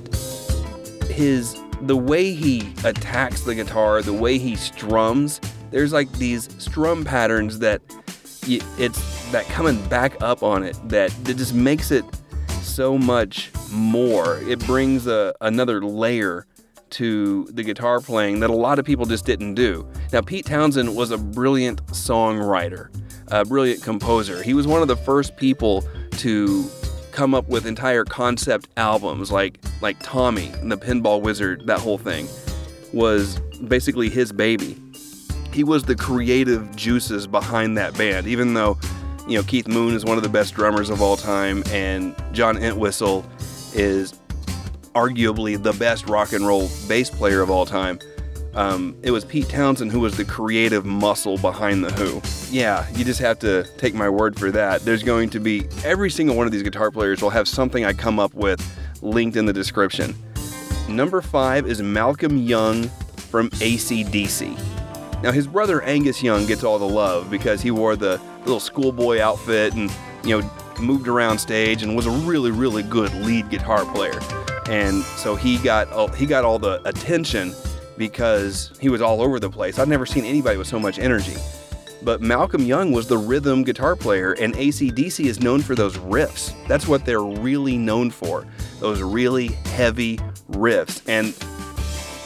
his 1.11 1.59
the 1.83 1.97
way 1.97 2.33
he 2.33 2.73
attacks 2.85 3.43
the 3.43 3.55
guitar, 3.55 4.03
the 4.03 4.13
way 4.13 4.39
he 4.39 4.57
strums, 4.57 5.41
there's 5.71 5.93
like 5.93 6.11
these 6.13 6.49
strum 6.63 7.05
patterns 7.05 7.59
that 7.61 7.83
it's 8.47 9.33
that 9.33 9.45
coming 9.47 9.83
back 9.89 10.21
up 10.23 10.43
on 10.43 10.63
it 10.63 10.79
that 10.89 11.11
it 11.29 11.37
just 11.37 11.55
makes 11.55 11.91
it 11.91 12.05
so 12.61 12.99
much 12.99 13.51
more. 13.71 14.39
It 14.43 14.65
brings 14.67 15.07
a, 15.07 15.35
another 15.41 15.83
layer 15.85 16.47
to 16.91 17.45
the 17.51 17.63
guitar 17.63 18.01
playing 18.01 18.41
that 18.41 18.51
a 18.51 18.55
lot 18.55 18.79
of 18.79 18.85
people 18.85 19.07
just 19.07 19.25
didn't 19.25 19.55
do. 19.55 19.89
Now, 20.13 20.21
Pete 20.21 20.47
Townshend 20.47 20.95
was 20.95 21.11
a 21.11 21.19
brilliant 21.19 21.85
songwriter, 21.87 22.89
a 23.29 23.45
brilliant 23.45 23.83
composer. 23.83 24.43
He 24.43 24.55
was 24.55 24.67
one 24.67 24.81
of 24.81 24.89
the 24.89 24.97
first 24.97 25.37
people 25.37 25.85
to 26.19 26.71
come 27.15 27.33
up 27.33 27.49
with 27.49 27.65
entire 27.65 28.05
concept 28.05 28.69
albums 28.77 29.31
like 29.31 29.59
like 29.81 29.97
Tommy 30.01 30.49
and 30.61 30.71
the 30.71 30.77
Pinball 30.77 31.23
Wizard, 31.23 31.67
that 31.67 31.81
whole 31.81 31.99
thing 31.99 32.29
was 32.93 33.39
basically 33.69 34.11
his 34.11 34.33
baby. 34.33 34.81
He 35.53 35.63
was 35.63 35.85
the 35.85 35.95
creative 35.95 36.75
juices 36.75 37.27
behind 37.27 37.79
that 37.79 37.97
band, 37.97 38.27
even 38.27 38.55
though, 38.55 38.79
you 39.29 39.39
know, 39.39 39.45
Keith 39.45 39.69
Moon 39.69 39.95
is 39.95 40.05
one 40.05 40.17
of 40.17 40.25
the 40.25 40.29
best 40.29 40.55
drummers 40.55 40.91
of 40.91 41.01
all 41.01 41.17
time 41.17 41.63
and 41.69 42.15
John 42.33 42.57
Entwistle 42.57 43.25
is 43.75 44.13
arguably 44.95 45.61
the 45.61 45.73
best 45.75 46.09
rock 46.09 46.33
and 46.33 46.47
roll 46.47 46.69
bass 46.89 47.11
player 47.11 47.41
of 47.41 47.51
all 47.51 47.67
time. 47.67 48.01
Um, 48.55 48.97
it 49.03 49.11
was 49.11 49.25
Pete 49.25 49.49
Townshend 49.49 49.91
who 49.91 50.01
was 50.01 50.17
the 50.17 50.25
creative 50.25 50.85
muscle 50.85 51.37
behind 51.39 51.85
The 51.85 51.91
Who. 51.93 52.23
Yeah, 52.55 52.89
you 52.95 53.05
just 53.05 53.21
have 53.21 53.39
to 53.41 53.65
take 53.79 53.95
my 53.95 54.09
word 54.09 54.39
for 54.39 54.51
that. 54.53 54.83
There's 54.83 55.03
going 55.03 55.31
to 55.31 55.41
be 55.41 55.67
every 55.85 56.11
single 56.11 56.37
one 56.37 56.47
of 56.47 56.53
these 56.53 56.63
guitar 56.63 56.91
players 56.91 57.21
will 57.21 57.31
have 57.31 57.49
something 57.49 57.85
I 57.85 57.93
come 57.93 58.21
up 58.21 58.33
with 58.35 58.65
linked 59.03 59.37
in 59.37 59.47
the 59.47 59.53
description. 59.53 60.15
Number 60.89 61.21
five 61.21 61.67
is 61.67 61.83
Malcolm 61.83 62.39
Young 62.39 62.89
from 63.17 63.51
ACDC. 63.51 65.23
Now, 65.23 65.33
his 65.33 65.47
brother 65.47 65.83
Angus 65.83 66.23
Young 66.23 66.47
gets 66.47 66.63
all 66.63 66.79
the 66.79 66.89
love 66.89 67.31
because 67.31 67.61
he 67.63 67.71
wore 67.71 67.97
the 67.97 68.21
little 68.41 68.61
schoolboy 68.61 69.21
outfit 69.21 69.73
and, 69.75 69.91
you 70.23 70.39
know, 70.39 70.51
moved 70.79 71.09
around 71.09 71.39
stage 71.39 71.83
and 71.83 71.97
was 71.97 72.07
a 72.07 72.11
really, 72.11 72.51
really 72.51 72.83
good 72.83 73.13
lead 73.15 73.49
guitar 73.51 73.85
player. 73.87 74.21
And 74.69 75.03
so 75.03 75.35
he 75.35 75.59
got 75.59 76.15
he 76.15 76.27
got 76.27 76.45
all 76.45 76.59
the 76.59 76.81
attention 76.87 77.55
because 77.97 78.77
he 78.81 78.89
was 78.89 79.01
all 79.01 79.21
over 79.23 79.39
the 79.39 79.51
place. 79.51 79.79
I've 79.79 79.89
never 79.89 80.07
seen 80.07 80.25
anybody 80.25 80.57
with 80.57 80.67
so 80.67 80.79
much 80.79 80.99
energy. 80.99 81.37
But 82.03 82.21
Malcolm 82.21 82.65
Young 82.65 82.93
was 82.93 83.09
the 83.09 83.17
rhythm 83.17 83.63
guitar 83.63 83.97
player, 83.97 84.33
and 84.33 84.55
ACDC 84.55 85.25
is 85.25 85.41
known 85.41 85.63
for 85.63 85.75
those 85.75 85.97
riffs. 85.97 86.53
That's 86.69 86.87
what 86.87 87.07
they're 87.07 87.23
really 87.23 87.79
known 87.79 88.11
for 88.11 88.47
those 88.81 89.01
really 89.01 89.47
heavy 89.47 90.19
riffs. 90.51 91.03
And 91.09 91.35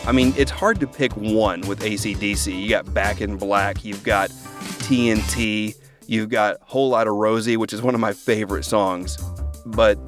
I 0.06 0.12
mean, 0.12 0.34
it's 0.37 0.50
hard 0.50 0.80
to 0.80 0.87
pick 0.87 1.12
one 1.16 1.60
with 1.62 1.80
ACDC. 1.80 2.60
You 2.60 2.68
got 2.68 2.92
Back 2.92 3.20
in 3.20 3.37
Black, 3.37 3.84
you've 3.84 4.02
got 4.02 4.30
TNT, 4.30 5.76
you've 6.06 6.30
got 6.30 6.56
Whole 6.62 6.88
Lot 6.88 7.06
of 7.06 7.14
Rosie, 7.14 7.56
which 7.56 7.72
is 7.72 7.80
one 7.80 7.94
of 7.94 8.00
my 8.00 8.12
favorite 8.12 8.64
songs. 8.64 9.16
But 9.64 9.98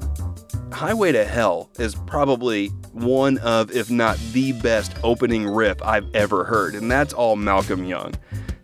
Highway 0.73 1.11
to 1.13 1.23
Hell 1.23 1.69
is 1.79 1.95
probably 1.95 2.71
one 2.93 3.37
of, 3.39 3.71
if 3.71 3.89
not 3.89 4.17
the 4.31 4.53
best 4.53 4.93
opening 5.03 5.47
riff 5.47 5.81
I've 5.81 6.13
ever 6.15 6.43
heard, 6.43 6.75
and 6.75 6.89
that's 6.89 7.13
all 7.13 7.35
Malcolm 7.35 7.85
Young. 7.85 8.13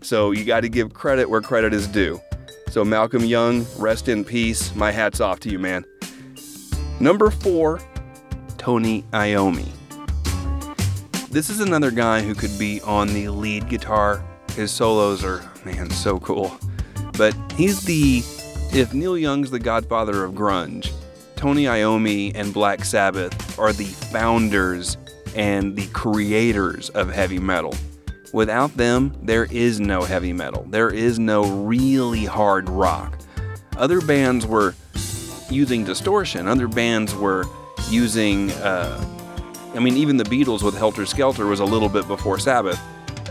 So 0.02 0.32
you 0.32 0.46
got 0.46 0.62
to 0.62 0.70
give 0.70 0.94
credit 0.94 1.30
where 1.30 1.42
credit 1.42 1.74
is 1.74 1.88
due. 1.88 2.22
So, 2.70 2.84
Malcolm 2.84 3.24
Young, 3.24 3.66
rest 3.78 4.10
in 4.10 4.26
peace. 4.26 4.76
My 4.76 4.92
hat's 4.92 5.22
off 5.22 5.40
to 5.42 5.50
you, 5.50 5.58
man. 5.58 5.86
Number 7.00 7.32
four, 7.32 7.80
Tony 8.58 9.04
Iommi. 9.14 9.68
This 11.30 11.50
is 11.50 11.62
another 11.62 11.92
guy 11.92 12.22
who 12.22 12.36
could 12.36 12.58
be 12.60 12.82
on 12.82 13.14
the 13.14 13.30
lead 13.30 13.70
guitar. 13.70 14.24
His 14.54 14.72
solos 14.72 15.24
are, 15.24 15.50
man, 15.64 15.90
so 15.90 16.20
cool. 16.20 16.60
But 17.18 17.36
he's 17.54 17.84
the, 17.84 18.22
if 18.78 18.94
Neil 18.94 19.18
Young's 19.18 19.50
the 19.50 19.60
godfather 19.60 20.26
of 20.26 20.34
grunge, 20.34 20.92
Tony 21.38 21.66
Iommi 21.66 22.32
and 22.34 22.52
Black 22.52 22.84
Sabbath 22.84 23.60
are 23.60 23.72
the 23.72 23.86
founders 23.86 24.98
and 25.36 25.76
the 25.76 25.86
creators 25.90 26.90
of 26.90 27.10
heavy 27.14 27.38
metal. 27.38 27.76
Without 28.34 28.76
them, 28.76 29.16
there 29.22 29.46
is 29.46 29.80
no 29.80 30.02
heavy 30.02 30.34
metal. 30.34 30.66
There 30.70 30.90
is 30.90 31.20
no 31.20 31.46
really 31.64 32.26
hard 32.26 32.68
rock. 32.68 33.20
Other 33.78 34.02
bands 34.02 34.48
were 34.48 34.74
using 35.50 35.84
distortion. 35.84 36.48
Other 36.48 36.68
bands 36.68 37.14
were 37.14 37.46
using, 37.88 38.52
uh, 38.54 39.00
I 39.76 39.80
mean, 39.80 39.96
even 39.96 40.18
the 40.18 40.24
Beatles 40.24 40.64
with 40.64 40.76
Helter 40.76 41.06
Skelter 41.06 41.46
was 41.46 41.60
a 41.60 41.66
little 41.66 41.88
bit 41.88 42.08
before 42.08 42.40
Sabbath. 42.40 42.82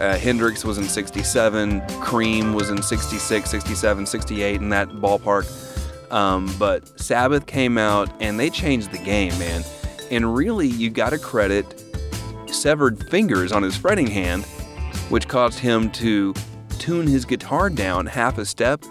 Uh, 0.00 0.16
Hendrix 0.16 0.64
was 0.64 0.78
in 0.78 0.84
67, 0.84 1.80
Cream 2.00 2.52
was 2.52 2.70
in 2.70 2.82
66, 2.82 3.50
67, 3.50 4.06
68, 4.06 4.60
in 4.60 4.68
that 4.68 4.88
ballpark. 4.90 5.65
Um, 6.10 6.54
but 6.58 7.00
Sabbath 7.00 7.46
came 7.46 7.78
out 7.78 8.10
and 8.20 8.38
they 8.38 8.50
changed 8.50 8.92
the 8.92 8.98
game, 8.98 9.36
man. 9.38 9.62
And 10.10 10.34
really, 10.34 10.68
you 10.68 10.90
got 10.90 11.10
to 11.10 11.18
credit 11.18 11.82
severed 12.46 13.08
fingers 13.10 13.52
on 13.52 13.62
his 13.62 13.76
fretting 13.76 14.06
hand, 14.06 14.44
which 15.08 15.28
caused 15.28 15.58
him 15.58 15.90
to 15.92 16.34
tune 16.78 17.06
his 17.06 17.24
guitar 17.24 17.70
down 17.70 18.06
half 18.06 18.38
a 18.38 18.44
step, 18.44 18.84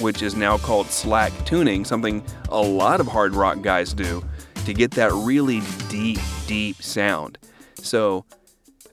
which 0.00 0.22
is 0.22 0.34
now 0.34 0.58
called 0.58 0.86
slack 0.86 1.32
tuning, 1.44 1.84
something 1.84 2.22
a 2.50 2.60
lot 2.60 3.00
of 3.00 3.06
hard 3.06 3.34
rock 3.34 3.62
guys 3.62 3.94
do 3.94 4.22
to 4.64 4.74
get 4.74 4.90
that 4.92 5.12
really 5.12 5.62
deep, 5.88 6.18
deep 6.46 6.76
sound. 6.82 7.38
So, 7.76 8.24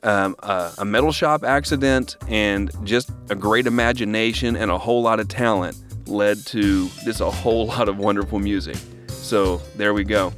um, 0.04 0.36
a 0.44 0.86
metal 0.86 1.12
shop 1.12 1.44
accident 1.44 2.16
and 2.28 2.72
just 2.86 3.10
a 3.30 3.36
great 3.36 3.66
imagination 3.66 4.56
and 4.56 4.70
a 4.70 4.78
whole 4.78 5.02
lot 5.02 5.20
of 5.20 5.28
talent 5.28 5.76
led 6.08 6.46
to 6.48 6.90
just 7.04 7.22
a 7.22 7.30
whole 7.30 7.66
lot 7.68 7.90
of 7.90 7.98
wonderful 7.98 8.40
music. 8.40 8.78
So, 9.08 9.58
there 9.76 9.94
we 9.94 10.04
go. 10.04 10.34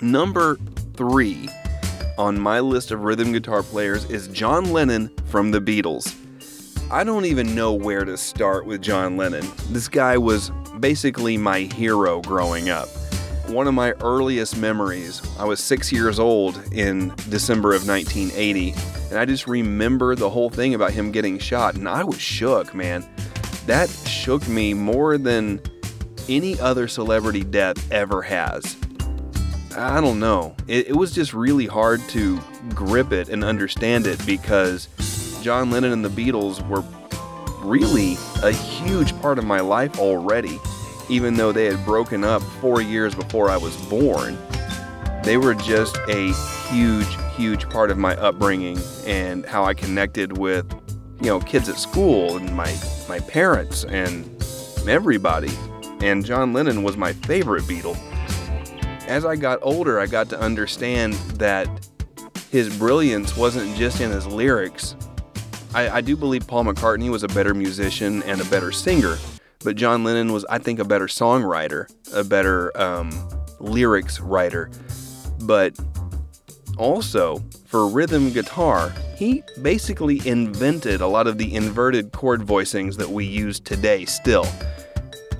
Number 0.00 0.58
three 0.94 1.48
on 2.18 2.38
my 2.38 2.60
list 2.60 2.90
of 2.90 3.02
rhythm 3.02 3.32
guitar 3.32 3.62
players 3.62 4.04
is 4.10 4.28
John 4.28 4.72
Lennon 4.72 5.08
from 5.26 5.50
the 5.50 5.60
Beatles. 5.60 6.14
I 6.90 7.04
don't 7.04 7.24
even 7.24 7.54
know 7.54 7.72
where 7.72 8.04
to 8.04 8.16
start 8.16 8.66
with 8.66 8.82
John 8.82 9.16
Lennon. 9.16 9.46
This 9.68 9.88
guy 9.88 10.18
was 10.18 10.50
basically 10.80 11.36
my 11.36 11.60
hero 11.60 12.20
growing 12.20 12.68
up. 12.68 12.88
One 13.46 13.66
of 13.66 13.74
my 13.74 13.92
earliest 14.00 14.56
memories, 14.56 15.22
I 15.38 15.44
was 15.44 15.60
six 15.60 15.92
years 15.92 16.18
old 16.18 16.60
in 16.72 17.14
December 17.28 17.74
of 17.74 17.86
1980, 17.86 18.74
and 19.10 19.18
I 19.18 19.24
just 19.24 19.46
remember 19.46 20.14
the 20.14 20.28
whole 20.28 20.50
thing 20.50 20.74
about 20.74 20.92
him 20.92 21.12
getting 21.12 21.38
shot, 21.38 21.74
and 21.74 21.88
I 21.88 22.04
was 22.04 22.20
shook, 22.20 22.74
man. 22.74 23.08
That 23.70 23.88
shook 23.88 24.48
me 24.48 24.74
more 24.74 25.16
than 25.16 25.60
any 26.28 26.58
other 26.58 26.88
celebrity 26.88 27.44
death 27.44 27.92
ever 27.92 28.20
has. 28.20 28.76
I 29.76 30.00
don't 30.00 30.18
know. 30.18 30.56
It, 30.66 30.88
it, 30.88 30.96
was 30.96 31.12
just 31.12 31.32
really 31.32 31.66
hard 31.66 32.00
to 32.08 32.40
grip 32.74 33.12
it 33.12 33.28
and 33.28 33.44
understand 33.44 34.08
it 34.08 34.26
because 34.26 34.88
John 35.44 35.70
Lennon 35.70 35.92
and 35.92 36.04
the 36.04 36.08
Beatles 36.08 36.66
were 36.66 36.82
really 37.64 38.16
a 38.42 38.50
huge 38.50 39.16
part 39.20 39.38
of 39.38 39.44
my 39.44 39.60
life 39.60 40.00
already. 40.00 40.58
Even 41.08 41.34
though 41.34 41.52
they 41.52 41.66
had 41.66 41.84
broken 41.84 42.24
up 42.24 42.42
four 42.60 42.82
years 42.82 43.14
before 43.14 43.50
I 43.50 43.56
was 43.56 43.76
born, 43.86 44.36
they 45.22 45.36
were 45.36 45.54
just 45.54 45.96
a 46.08 46.32
huge, 46.72 47.16
huge 47.36 47.70
part 47.70 47.92
of 47.92 47.98
my 47.98 48.16
upbringing 48.16 48.80
and 49.06 49.46
how 49.46 49.62
I 49.62 49.74
connected 49.74 50.38
with, 50.38 50.66
you 51.20 51.26
know, 51.26 51.40
kids 51.40 51.68
at 51.68 51.76
school 51.76 52.36
and 52.36 52.54
my, 52.54 52.74
my 53.08 53.20
parents 53.20 53.84
and 53.84 54.24
everybody. 54.88 55.50
And 56.00 56.24
John 56.24 56.52
Lennon 56.52 56.82
was 56.82 56.96
my 56.96 57.12
favorite 57.12 57.64
Beatle 57.64 57.96
as 59.10 59.24
I 59.24 59.34
got 59.34 59.58
older, 59.60 59.98
I 59.98 60.06
got 60.06 60.28
to 60.28 60.40
understand 60.40 61.14
that 61.34 61.68
his 62.52 62.74
brilliance 62.78 63.36
wasn't 63.36 63.76
just 63.76 64.00
in 64.00 64.10
his 64.10 64.24
lyrics. 64.24 64.94
I, 65.74 65.88
I, 65.90 66.00
do 66.00 66.16
believe 66.16 66.46
Paul 66.46 66.64
McCartney 66.64 67.10
was 67.10 67.24
a 67.24 67.28
better 67.28 67.52
musician 67.52 68.22
and 68.22 68.40
a 68.40 68.44
better 68.44 68.70
singer, 68.70 69.18
but 69.64 69.74
John 69.74 70.04
Lennon 70.04 70.32
was, 70.32 70.44
I 70.44 70.58
think, 70.58 70.78
a 70.78 70.84
better 70.84 71.06
songwriter, 71.06 71.92
a 72.14 72.22
better 72.22 72.76
um, 72.80 73.10
lyrics 73.58 74.20
writer. 74.20 74.70
But 75.40 75.74
also, 76.80 77.42
for 77.66 77.86
rhythm 77.86 78.32
guitar, 78.32 78.92
he 79.14 79.44
basically 79.60 80.26
invented 80.26 81.02
a 81.02 81.06
lot 81.06 81.26
of 81.26 81.36
the 81.36 81.54
inverted 81.54 82.10
chord 82.10 82.40
voicings 82.40 82.96
that 82.96 83.10
we 83.10 83.26
use 83.26 83.60
today 83.60 84.06
still. 84.06 84.46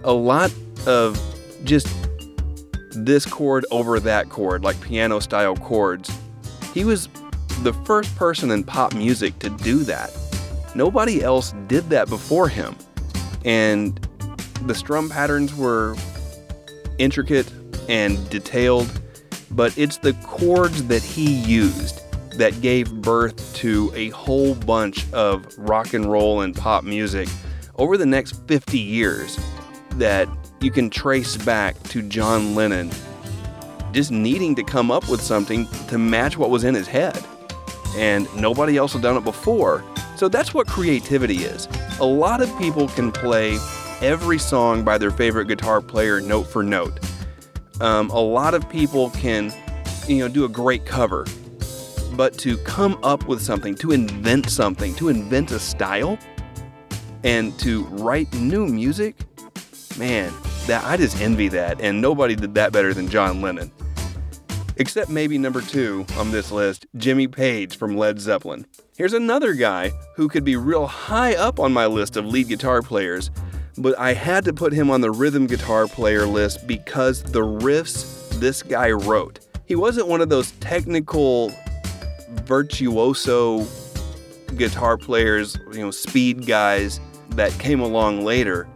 A 0.05 0.13
lot 0.13 0.53
of 0.87 1.19
just 1.65 1.89
this 2.91 3.25
chord 3.25 3.65
over 3.71 3.99
that 4.01 4.29
chord, 4.29 4.63
like 4.63 4.79
piano 4.83 5.19
style 5.19 5.57
chords. 5.57 6.11
He 6.75 6.85
was 6.85 7.09
the 7.63 7.73
first 7.87 8.15
person 8.17 8.51
in 8.51 8.63
pop 8.63 8.95
music 8.95 9.39
to 9.39 9.49
do 9.49 9.79
that. 9.85 10.15
Nobody 10.75 11.23
else 11.23 11.55
did 11.69 11.89
that 11.89 12.09
before 12.11 12.49
him. 12.49 12.77
And 13.47 13.99
the 14.67 14.75
strum 14.75 15.09
patterns 15.09 15.55
were 15.55 15.97
intricate 16.99 17.51
and 17.89 18.29
detailed, 18.29 19.00
but 19.51 19.77
it's 19.77 19.97
the 19.97 20.13
chords 20.25 20.85
that 20.87 21.03
he 21.03 21.33
used 21.33 22.03
that 22.39 22.61
gave 22.61 22.93
birth 23.03 23.55
to 23.57 23.93
a 23.95 24.11
whole 24.11 24.55
bunch 24.55 25.11
of 25.13 25.47
rock 25.59 25.95
and 25.95 26.11
roll 26.11 26.43
and 26.43 26.55
pop 26.55 26.85
music 26.85 27.29
over 27.77 27.97
the 27.97 28.07
next 28.07 28.33
50 28.47 28.79
years 28.79 29.39
that 29.93 30.29
you 30.61 30.71
can 30.71 30.91
trace 30.91 31.37
back 31.37 31.81
to 31.85 32.03
John 32.03 32.55
Lennon 32.55 32.91
just 33.93 34.11
needing 34.11 34.55
to 34.55 34.63
come 34.63 34.91
up 34.91 35.09
with 35.09 35.21
something 35.21 35.67
to 35.89 35.99
match 35.99 36.37
what 36.37 36.51
was 36.51 36.65
in 36.65 36.75
his 36.75 36.87
head. 36.87 37.23
And 37.97 38.33
nobody 38.37 38.77
else 38.77 38.93
had 38.93 39.03
done 39.03 39.17
it 39.17 39.25
before. 39.25 39.83
So 40.17 40.29
that's 40.29 40.55
what 40.55 40.67
creativity 40.67 41.39
is. 41.39 41.67
A 41.99 42.05
lot 42.05 42.41
of 42.41 42.57
people 42.59 42.89
can 42.89 43.11
play 43.11 43.59
every 44.01 44.39
song 44.39 44.85
by 44.85 44.97
their 44.97 45.11
favorite 45.11 45.47
guitar 45.47 45.81
player 45.81 46.21
note 46.21 46.45
for 46.45 46.63
note. 46.63 47.01
Um, 47.81 48.11
a 48.11 48.21
lot 48.21 48.55
of 48.55 48.69
people 48.69 49.11
can, 49.11 49.53
you 50.07 50.19
know, 50.19 50.29
do 50.29 50.45
a 50.45 50.49
great 50.49 50.85
cover. 50.85 51.27
But 52.13 52.37
to 52.39 52.59
come 52.59 52.99
up 53.03 53.27
with 53.27 53.41
something, 53.41 53.75
to 53.77 53.93
invent 53.93 54.51
something, 54.51 54.95
to 54.97 55.09
invent 55.09 55.51
a 55.53 55.59
style, 55.59 56.19
and 57.25 57.59
to 57.61 57.85
write 57.85 58.33
new 58.35 58.67
music, 58.67 59.17
man, 59.99 60.33
that 60.67 60.85
I 60.85 60.97
just 60.97 61.21
envy 61.21 61.49
that, 61.49 61.81
and 61.81 62.01
nobody 62.01 62.35
did 62.35 62.55
that 62.55 62.73
better 62.73 62.93
than 62.93 63.09
John 63.09 63.41
Lennon. 63.41 63.71
Except 64.77 65.11
maybe 65.11 65.37
number 65.37 65.61
two 65.61 66.07
on 66.17 66.31
this 66.31 66.51
list, 66.51 66.87
Jimmy 66.97 67.29
Page 67.29 67.77
from 67.77 67.97
Led 67.97 68.19
Zeppelin. 68.19 68.67
Here's 68.97 69.13
another 69.13 69.53
guy 69.53 69.93
who 70.17 70.29
could 70.29 70.45
be 70.45 70.57
real 70.57 70.87
high 70.87 71.35
up 71.35 71.61
on 71.61 71.73
my 71.73 71.87
list 71.87 72.17
of 72.17 72.25
lead 72.25 72.49
guitar 72.49 72.83
players, 72.83 73.31
but 73.81 73.99
I 73.99 74.13
had 74.13 74.45
to 74.45 74.53
put 74.53 74.73
him 74.73 74.91
on 74.91 75.01
the 75.01 75.11
rhythm 75.11 75.47
guitar 75.47 75.87
player 75.87 76.27
list 76.27 76.67
because 76.67 77.23
the 77.23 77.41
riffs 77.41 78.29
this 78.41 78.63
guy 78.63 78.91
wrote. 78.91 79.41
He 79.65 79.77
wasn't 79.77 80.09
one 80.09 80.21
of 80.21 80.29
those 80.29 80.53
technical 80.53 81.53
virtuoso 82.45 83.67
guitar 84.57 84.97
players, 84.97 85.59
you 85.73 85.81
know, 85.81 85.91
speed 85.91 86.47
guys 86.47 87.01
that 87.31 87.53
came 87.59 87.81
along 87.81 88.25
later 88.25 88.69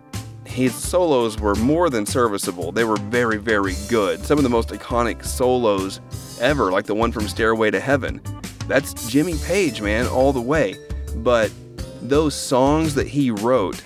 his 0.54 0.73
solos 0.73 1.40
were 1.40 1.56
more 1.56 1.90
than 1.90 2.06
serviceable. 2.06 2.70
They 2.70 2.84
were 2.84 2.96
very, 2.96 3.38
very 3.38 3.75
good. 3.88 4.25
Some 4.25 4.38
of 4.38 4.44
the 4.44 4.50
most 4.50 4.68
iconic 4.68 5.25
solos 5.25 6.00
ever, 6.40 6.70
like 6.70 6.87
the 6.87 6.94
one 6.94 7.11
from 7.11 7.26
Stairway 7.26 7.73
to 7.73 7.80
Heaven. 7.80 8.20
That's 8.68 9.08
Jimmy 9.08 9.37
Page, 9.38 9.80
man, 9.80 10.06
all 10.06 10.32
the 10.32 10.40
way. 10.40 10.76
But 11.16 11.50
those 12.02 12.34
songs 12.34 12.94
that 12.94 13.08
he 13.08 13.32
wrote, 13.32 13.82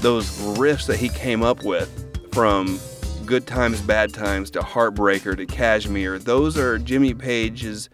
those 0.00 0.38
riffs 0.38 0.86
that 0.86 0.98
he 0.98 1.08
came 1.08 1.42
up 1.42 1.64
with 1.64 1.88
from 2.32 2.78
Good 3.26 3.46
Times, 3.46 3.80
Bad 3.80 4.14
Times 4.14 4.50
to 4.52 4.60
Heartbreaker 4.60 5.36
to 5.36 5.46
Kashmir, 5.46 6.18
those 6.18 6.56
are 6.56 6.78
Jimmy 6.78 7.14
Page's 7.14 7.90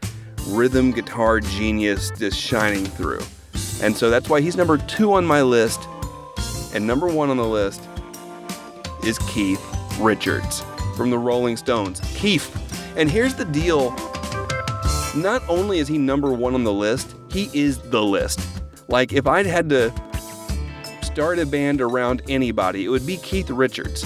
rhythm 0.46 0.92
guitar 0.92 1.40
genius 1.40 2.10
just 2.10 2.38
shining 2.38 2.84
through. 2.84 3.22
And 3.82 3.96
so 3.96 4.10
that's 4.10 4.28
why 4.28 4.40
he's 4.40 4.56
number 4.56 4.78
two 4.78 5.14
on 5.14 5.24
my 5.24 5.42
list 5.42 5.88
and 6.74 6.86
number 6.86 7.06
one 7.06 7.30
on 7.30 7.36
the 7.36 7.46
list 7.46 7.80
is 9.04 9.18
Keith 9.20 9.62
Richards 9.98 10.62
from 10.96 11.10
the 11.10 11.18
Rolling 11.18 11.56
Stones. 11.56 12.00
Keith. 12.14 12.50
And 12.96 13.10
here's 13.10 13.34
the 13.34 13.44
deal 13.44 13.90
not 15.16 15.42
only 15.48 15.78
is 15.78 15.88
he 15.88 15.98
number 15.98 16.32
one 16.32 16.54
on 16.54 16.64
the 16.64 16.72
list, 16.72 17.14
he 17.30 17.48
is 17.52 17.78
the 17.78 18.02
list. 18.02 18.40
Like, 18.88 19.12
if 19.12 19.26
I'd 19.26 19.46
had 19.46 19.68
to 19.70 19.90
start 21.14 21.38
a 21.38 21.46
band 21.46 21.80
around 21.80 22.22
anybody, 22.28 22.84
it 22.84 22.88
would 22.88 23.06
be 23.06 23.18
Keith 23.18 23.48
Richards. 23.48 24.04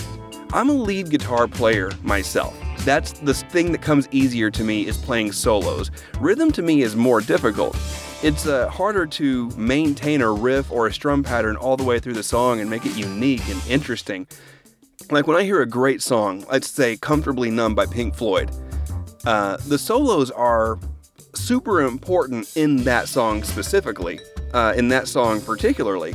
I'm 0.52 0.68
a 0.68 0.74
lead 0.74 1.08
guitar 1.08 1.48
player 1.48 1.90
myself. 2.02 2.54
That's 2.80 3.12
the 3.12 3.32
thing 3.32 3.72
that 3.72 3.80
comes 3.80 4.06
easier 4.10 4.50
to 4.50 4.62
me 4.62 4.86
is 4.86 4.98
playing 4.98 5.32
solos. 5.32 5.90
Rhythm 6.20 6.52
to 6.52 6.60
me 6.60 6.82
is 6.82 6.96
more 6.96 7.22
difficult. 7.22 7.74
It's 8.22 8.46
uh, 8.46 8.68
harder 8.68 9.06
to 9.06 9.48
maintain 9.56 10.20
a 10.20 10.30
riff 10.30 10.70
or 10.70 10.86
a 10.86 10.92
strum 10.92 11.22
pattern 11.22 11.56
all 11.56 11.78
the 11.78 11.82
way 11.82 11.98
through 11.98 12.12
the 12.12 12.22
song 12.22 12.60
and 12.60 12.68
make 12.68 12.84
it 12.84 12.94
unique 12.94 13.48
and 13.48 13.66
interesting. 13.66 14.26
Like 15.10 15.26
when 15.26 15.38
I 15.38 15.44
hear 15.44 15.62
a 15.62 15.66
great 15.66 16.02
song, 16.02 16.44
let's 16.52 16.68
say 16.68 16.98
Comfortably 16.98 17.50
Numb 17.50 17.74
by 17.74 17.86
Pink 17.86 18.16
Floyd, 18.16 18.50
uh, 19.24 19.56
the 19.66 19.78
solos 19.78 20.30
are 20.30 20.78
super 21.34 21.80
important 21.80 22.54
in 22.54 22.84
that 22.84 23.08
song 23.08 23.44
specifically, 23.44 24.20
uh, 24.52 24.74
in 24.76 24.88
that 24.88 25.08
song 25.08 25.40
particularly. 25.40 26.14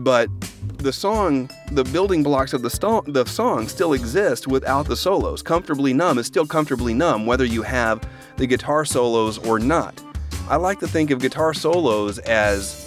But 0.00 0.30
the 0.78 0.94
song, 0.94 1.50
the 1.72 1.84
building 1.84 2.22
blocks 2.22 2.54
of 2.54 2.62
the, 2.62 2.70
sto- 2.70 3.02
the 3.06 3.26
song 3.26 3.68
still 3.68 3.92
exist 3.92 4.48
without 4.48 4.86
the 4.86 4.96
solos. 4.96 5.42
Comfortably 5.42 5.92
Numb 5.92 6.16
is 6.18 6.26
still 6.26 6.46
comfortably 6.46 6.94
numb, 6.94 7.26
whether 7.26 7.44
you 7.44 7.60
have 7.60 8.02
the 8.38 8.46
guitar 8.46 8.86
solos 8.86 9.36
or 9.36 9.58
not. 9.58 10.02
I 10.48 10.56
like 10.56 10.80
to 10.80 10.88
think 10.88 11.10
of 11.10 11.18
guitar 11.18 11.52
solos 11.52 12.18
as 12.20 12.86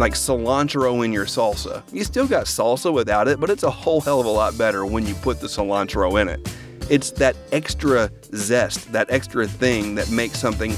like 0.00 0.14
cilantro 0.14 1.04
in 1.04 1.12
your 1.12 1.26
salsa. 1.26 1.84
You 1.92 2.02
still 2.02 2.26
got 2.26 2.46
salsa 2.46 2.92
without 2.92 3.28
it, 3.28 3.38
but 3.38 3.48
it's 3.48 3.62
a 3.62 3.70
whole 3.70 4.00
hell 4.00 4.18
of 4.18 4.26
a 4.26 4.30
lot 4.30 4.58
better 4.58 4.84
when 4.84 5.06
you 5.06 5.14
put 5.14 5.38
the 5.38 5.46
cilantro 5.46 6.20
in 6.20 6.28
it. 6.28 6.52
It's 6.90 7.12
that 7.12 7.36
extra 7.52 8.10
zest, 8.34 8.90
that 8.90 9.08
extra 9.12 9.46
thing 9.46 9.94
that 9.94 10.10
makes 10.10 10.40
something 10.40 10.74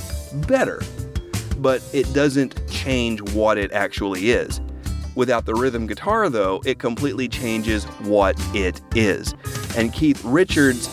better, 0.46 0.82
but 1.56 1.82
it 1.94 2.12
doesn't 2.12 2.68
change 2.68 3.22
what 3.32 3.56
it 3.56 3.72
actually 3.72 4.30
is. 4.30 4.60
Without 5.18 5.46
the 5.46 5.54
rhythm 5.54 5.88
guitar, 5.88 6.28
though, 6.28 6.62
it 6.64 6.78
completely 6.78 7.26
changes 7.26 7.82
what 8.06 8.36
it 8.54 8.80
is. 8.94 9.34
And 9.76 9.92
Keith 9.92 10.24
Richards, 10.24 10.86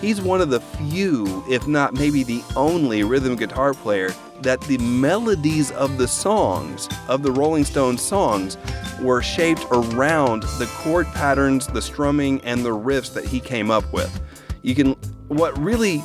he's 0.00 0.20
one 0.20 0.40
of 0.40 0.50
the 0.50 0.60
few, 0.60 1.42
if 1.50 1.66
not 1.66 1.92
maybe 1.92 2.22
the 2.22 2.44
only, 2.54 3.02
rhythm 3.02 3.34
guitar 3.34 3.74
player 3.74 4.14
that 4.42 4.60
the 4.62 4.78
melodies 4.78 5.72
of 5.72 5.98
the 5.98 6.06
songs, 6.06 6.88
of 7.08 7.24
the 7.24 7.32
Rolling 7.32 7.64
Stones 7.64 8.00
songs, 8.00 8.56
were 9.00 9.20
shaped 9.20 9.66
around 9.72 10.44
the 10.60 10.70
chord 10.76 11.06
patterns, 11.06 11.66
the 11.66 11.82
strumming, 11.82 12.40
and 12.42 12.64
the 12.64 12.70
riffs 12.70 13.12
that 13.14 13.24
he 13.24 13.40
came 13.40 13.72
up 13.72 13.92
with. 13.92 14.20
You 14.62 14.76
can, 14.76 14.92
what 15.26 15.58
really 15.58 16.04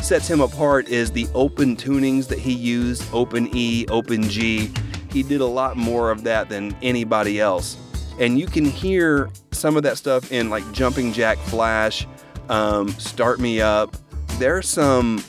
sets 0.00 0.26
him 0.26 0.40
apart 0.40 0.88
is 0.88 1.12
the 1.12 1.28
open 1.34 1.76
tunings 1.76 2.28
that 2.28 2.38
he 2.38 2.54
used 2.54 3.04
open 3.12 3.54
E, 3.54 3.84
open 3.90 4.22
G 4.22 4.72
he 5.12 5.22
did 5.22 5.40
a 5.40 5.46
lot 5.46 5.76
more 5.76 6.10
of 6.10 6.24
that 6.24 6.48
than 6.48 6.76
anybody 6.82 7.40
else. 7.40 7.76
And 8.18 8.38
you 8.38 8.46
can 8.46 8.64
hear 8.64 9.30
some 9.52 9.76
of 9.76 9.82
that 9.82 9.98
stuff 9.98 10.30
in 10.32 10.50
like 10.50 10.70
Jumping 10.72 11.12
Jack 11.12 11.38
Flash, 11.38 12.06
um, 12.48 12.88
Start 12.90 13.40
Me 13.40 13.60
Up. 13.60 13.96
There's 14.38 14.68
some 14.68 15.22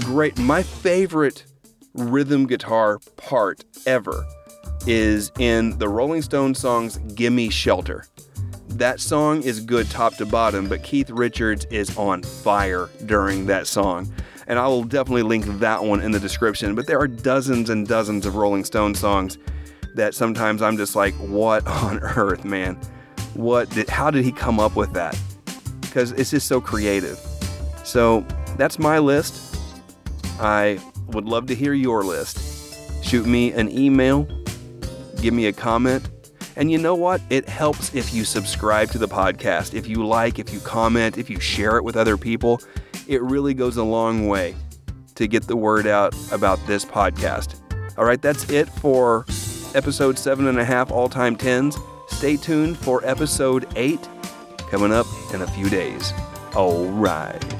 great, 0.00 0.38
my 0.38 0.62
favorite 0.62 1.44
rhythm 1.94 2.46
guitar 2.46 2.98
part 3.16 3.64
ever 3.86 4.26
is 4.86 5.32
in 5.38 5.76
the 5.78 5.88
Rolling 5.88 6.22
Stones 6.22 6.58
song's 6.58 6.98
Gimme 7.14 7.50
Shelter. 7.50 8.06
That 8.68 9.00
song 9.00 9.42
is 9.42 9.60
good 9.60 9.90
top 9.90 10.16
to 10.16 10.26
bottom, 10.26 10.68
but 10.68 10.82
Keith 10.82 11.10
Richards 11.10 11.64
is 11.70 11.96
on 11.96 12.22
fire 12.22 12.90
during 13.06 13.46
that 13.46 13.66
song 13.66 14.12
and 14.46 14.58
I 14.58 14.66
will 14.68 14.84
definitely 14.84 15.22
link 15.22 15.44
that 15.58 15.82
one 15.82 16.00
in 16.00 16.12
the 16.12 16.20
description. 16.20 16.74
But 16.74 16.86
there 16.86 16.98
are 16.98 17.08
dozens 17.08 17.70
and 17.70 17.86
dozens 17.86 18.26
of 18.26 18.36
Rolling 18.36 18.64
Stone 18.64 18.94
songs 18.94 19.38
that 19.94 20.14
sometimes 20.14 20.62
I'm 20.62 20.76
just 20.76 20.94
like, 20.94 21.14
what 21.14 21.66
on 21.66 22.00
earth, 22.00 22.44
man? 22.44 22.78
What 23.34 23.68
did, 23.70 23.88
how 23.88 24.10
did 24.10 24.24
he 24.24 24.32
come 24.32 24.60
up 24.60 24.76
with 24.76 24.92
that? 24.92 25.18
Because 25.80 26.12
it's 26.12 26.30
just 26.30 26.46
so 26.46 26.60
creative. 26.60 27.18
So 27.84 28.26
that's 28.56 28.78
my 28.78 28.98
list. 28.98 29.56
I 30.40 30.78
would 31.08 31.24
love 31.24 31.46
to 31.46 31.54
hear 31.54 31.72
your 31.72 32.02
list. 32.04 33.04
Shoot 33.04 33.26
me 33.26 33.52
an 33.52 33.70
email, 33.70 34.28
give 35.20 35.32
me 35.32 35.46
a 35.46 35.52
comment. 35.52 36.08
And 36.56 36.70
you 36.70 36.78
know 36.78 36.94
what? 36.94 37.20
It 37.28 37.48
helps 37.48 37.94
if 37.94 38.14
you 38.14 38.24
subscribe 38.24 38.90
to 38.90 38.98
the 38.98 39.06
podcast. 39.06 39.74
If 39.74 39.86
you 39.86 40.06
like, 40.06 40.38
if 40.38 40.52
you 40.52 40.60
comment, 40.60 41.18
if 41.18 41.28
you 41.28 41.38
share 41.38 41.76
it 41.76 41.84
with 41.84 41.96
other 41.96 42.16
people 42.16 42.60
it 43.06 43.22
really 43.22 43.54
goes 43.54 43.76
a 43.76 43.84
long 43.84 44.28
way 44.28 44.54
to 45.14 45.26
get 45.26 45.44
the 45.44 45.56
word 45.56 45.86
out 45.86 46.14
about 46.32 46.58
this 46.66 46.84
podcast. 46.84 47.60
All 47.96 48.04
right, 48.04 48.20
that's 48.20 48.48
it 48.50 48.68
for 48.68 49.24
episode 49.74 50.18
seven 50.18 50.46
and 50.46 50.58
a 50.58 50.64
half 50.64 50.90
all 50.90 51.08
time 51.08 51.36
tens. 51.36 51.76
Stay 52.08 52.36
tuned 52.36 52.76
for 52.78 53.04
episode 53.04 53.66
eight 53.76 54.08
coming 54.70 54.92
up 54.92 55.06
in 55.32 55.42
a 55.42 55.46
few 55.46 55.68
days. 55.68 56.12
All 56.54 56.86
right. 56.86 57.55